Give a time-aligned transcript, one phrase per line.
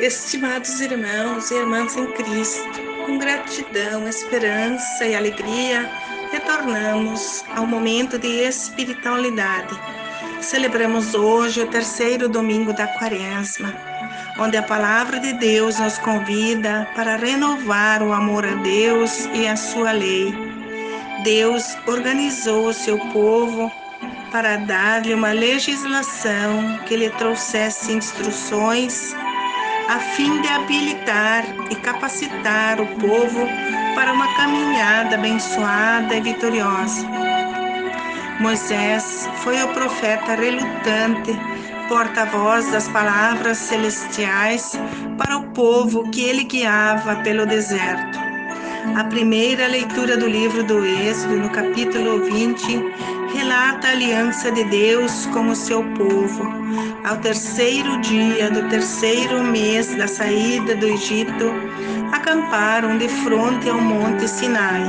[0.00, 5.90] Estimados irmãos e irmãs em Cristo, com gratidão, esperança e alegria,
[6.32, 9.78] retornamos ao momento de espiritualidade.
[10.40, 13.74] Celebramos hoje o terceiro domingo da Quaresma,
[14.38, 19.54] onde a palavra de Deus nos convida para renovar o amor a Deus e a
[19.54, 20.32] sua lei.
[21.24, 23.70] Deus organizou o seu povo
[24.32, 29.14] para dar-lhe uma legislação que lhe trouxesse instruções
[29.90, 33.44] a fim de habilitar e capacitar o povo
[33.96, 37.04] para uma caminhada abençoada e vitoriosa.
[38.38, 41.36] Moisés foi o profeta relutante,
[41.88, 44.78] porta-voz das palavras celestiais
[45.18, 48.16] para o povo que ele guiava pelo deserto.
[48.96, 52.80] A primeira leitura do livro do Êxodo, no capítulo 20,
[53.34, 56.44] relata a aliança de Deus com o seu povo.
[57.02, 61.50] Ao terceiro dia do terceiro mês da saída do Egito,
[62.12, 64.82] acamparam de frente ao monte Sinai.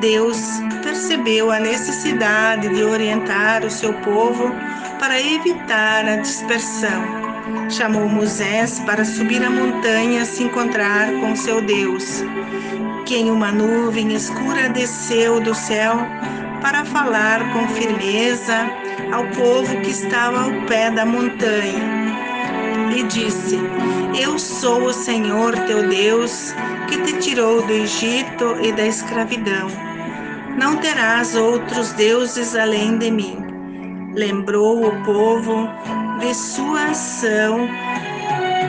[0.00, 0.38] Deus
[0.84, 4.54] percebeu a necessidade de orientar o seu povo
[5.00, 7.02] para evitar a dispersão.
[7.70, 12.22] Chamou Moisés para subir a montanha se encontrar com seu Deus.
[13.04, 15.96] Quem uma nuvem escura desceu do céu
[16.62, 22.06] para falar com firmeza ao povo que estava ao pé da montanha.
[22.96, 23.58] E disse:
[24.20, 26.54] Eu sou o Senhor teu Deus,
[26.88, 29.68] que te tirou do Egito e da escravidão.
[30.58, 33.36] Não terás outros deuses além de mim.
[34.14, 35.68] Lembrou o povo
[36.18, 37.68] de sua ação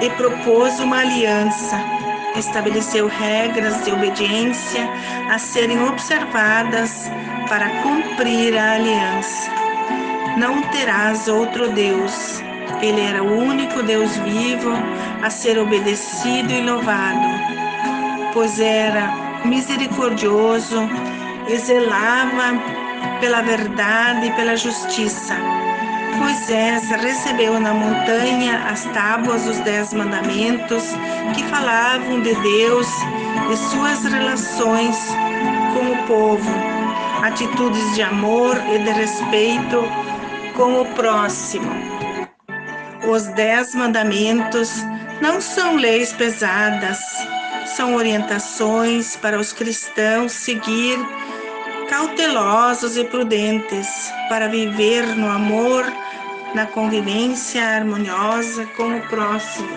[0.00, 1.76] e propôs uma aliança.
[2.36, 4.88] Estabeleceu regras de obediência
[5.30, 7.10] a serem observadas
[7.48, 9.50] para cumprir a aliança.
[10.36, 12.42] Não terás outro Deus.
[12.82, 14.72] Ele era o único Deus vivo
[15.22, 17.26] a ser obedecido e louvado,
[18.32, 19.12] pois era
[19.44, 20.88] misericordioso
[21.48, 22.60] e zelava
[23.20, 25.36] pela verdade e pela justiça.
[26.18, 30.84] Moisés recebeu na montanha as tábuas dos Dez Mandamentos
[31.34, 32.88] que falavam de Deus
[33.52, 34.96] e suas relações
[35.72, 36.74] com o povo
[37.24, 39.82] atitudes de amor e de respeito
[40.54, 41.70] com o próximo.
[43.08, 44.70] Os Dez Mandamentos
[45.20, 46.98] não são leis pesadas,
[47.76, 50.98] são orientações para os cristãos seguir
[51.88, 55.84] cautelosos e prudentes para viver no amor,
[56.54, 59.68] na convivência harmoniosa com o próximo.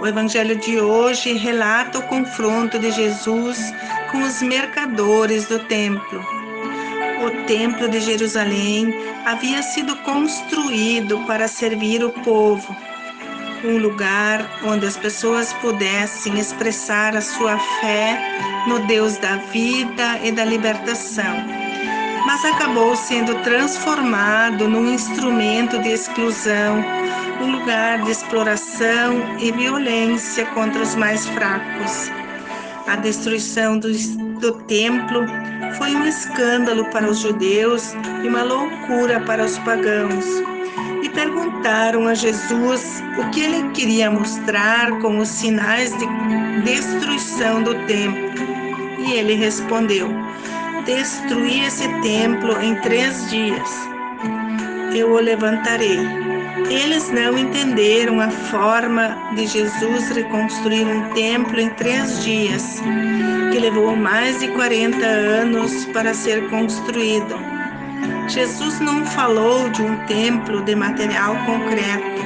[0.00, 3.72] O evangelho de hoje relata o confronto de Jesus
[4.10, 6.43] com os mercadores do templo.
[7.46, 8.94] Templo de Jerusalém
[9.26, 12.74] havia sido construído para servir o povo,
[13.62, 18.18] um lugar onde as pessoas pudessem expressar a sua fé
[18.66, 21.36] no Deus da vida e da libertação.
[22.26, 26.82] Mas acabou sendo transformado num instrumento de exclusão,
[27.42, 32.10] um lugar de exploração e violência contra os mais fracos.
[32.86, 33.90] A destruição do,
[34.40, 35.26] do templo
[35.78, 40.24] foi um escândalo para os judeus e uma loucura para os pagãos.
[41.02, 46.06] E perguntaram a Jesus o que ele queria mostrar com os sinais de
[46.62, 48.44] destruição do templo.
[48.98, 50.08] E ele respondeu:
[50.84, 53.70] Destruí esse templo em três dias.
[54.94, 56.33] Eu o levantarei.
[56.70, 62.80] Eles não entenderam a forma de Jesus reconstruir um templo em três dias,
[63.52, 67.34] que levou mais de 40 anos para ser construído.
[68.28, 72.24] Jesus não falou de um templo de material concreto,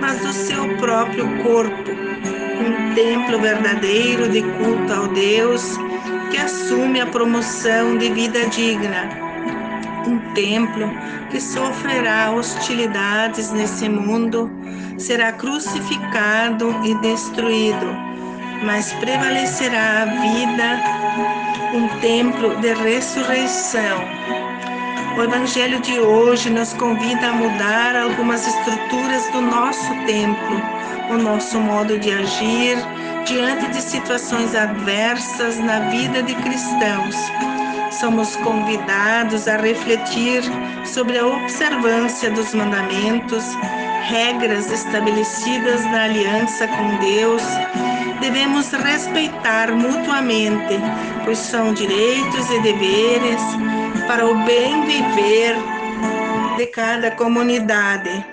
[0.00, 5.76] mas do seu próprio corpo, um templo verdadeiro de culto ao Deus
[6.30, 9.30] que assume a promoção de vida digna
[10.06, 10.90] um templo
[11.30, 14.50] que sofrerá hostilidades nesse mundo,
[14.98, 17.86] será crucificado e destruído,
[18.64, 20.80] mas prevalecerá a vida,
[21.72, 23.98] um templo de ressurreição.
[25.16, 30.62] O Evangelho de hoje nos convida a mudar algumas estruturas do nosso templo,
[31.10, 32.76] o nosso modo de agir
[33.26, 37.16] diante de situações adversas na vida de cristãos
[38.00, 40.42] somos convidados a refletir
[40.86, 43.44] sobre a observância dos mandamentos,
[44.08, 47.42] regras estabelecidas na aliança com Deus.
[48.20, 50.80] Devemos respeitar mutuamente,
[51.24, 53.42] pois são direitos e deveres
[54.06, 55.56] para o bem viver
[56.56, 58.24] de cada comunidade.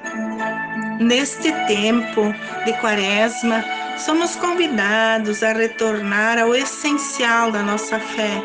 [0.97, 2.33] Neste tempo
[2.65, 3.63] de quaresma,
[3.97, 8.41] somos convidados a retornar ao essencial da nossa fé,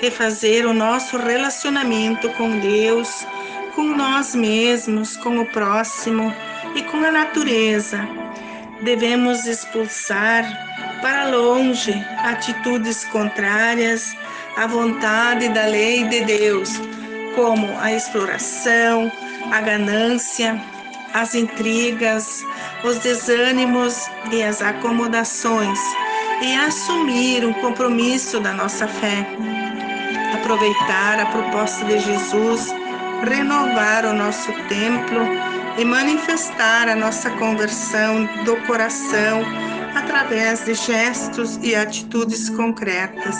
[0.00, 3.26] refazer o nosso relacionamento com Deus,
[3.74, 6.34] com nós mesmos, com o próximo
[6.74, 8.00] e com a natureza.
[8.82, 10.44] Devemos expulsar
[11.00, 14.16] para longe atitudes contrárias
[14.56, 16.70] à vontade da lei de Deus,
[17.34, 19.10] como a exploração,
[19.52, 20.60] a ganância,
[21.14, 22.44] as intrigas,
[22.84, 25.78] os desânimos e as acomodações,
[26.42, 29.26] e assumir um compromisso da nossa fé.
[30.34, 32.74] Aproveitar a proposta de Jesus,
[33.26, 35.20] renovar o nosso templo
[35.78, 39.42] e manifestar a nossa conversão do coração
[39.94, 43.36] através de gestos e atitudes concretas.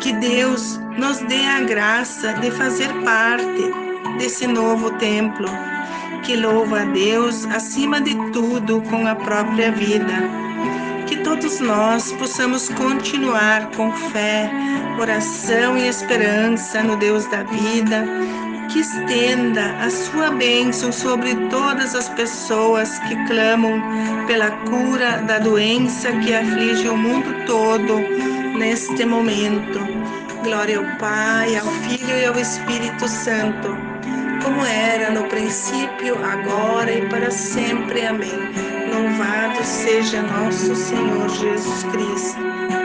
[0.00, 3.72] Que Deus nos dê a graça de fazer parte
[4.18, 5.48] desse novo templo,
[6.24, 10.14] que louva a Deus acima de tudo com a própria vida.
[11.06, 14.50] Que todos nós possamos continuar com fé,
[14.98, 18.06] oração e esperança no Deus da vida,
[18.72, 23.82] que estenda a sua bênção sobre todas as pessoas que clamam
[24.26, 27.98] pela cura da doença que aflige o mundo todo
[28.58, 29.78] neste momento.
[30.42, 33.93] Glória ao Pai, ao Filho e ao Espírito Santo,
[34.44, 38.06] como era no princípio, agora e para sempre.
[38.06, 38.52] Amém.
[38.92, 42.38] Louvado seja nosso Senhor Jesus Cristo,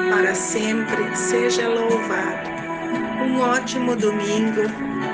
[0.10, 2.50] para sempre seja louvado.
[3.22, 4.64] Um ótimo domingo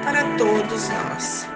[0.03, 1.47] para todos nós.